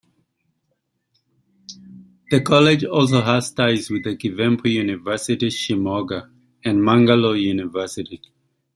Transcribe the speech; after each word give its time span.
The 2.31 2.41
college 2.41 2.83
also 2.85 3.21
has 3.21 3.51
ties 3.51 3.87
with 3.91 4.03
the 4.05 4.17
Kuvempu 4.17 4.65
University, 4.65 5.49
Shimoga; 5.49 6.27
and 6.65 6.83
Mangalore 6.83 7.37
University. 7.37 8.19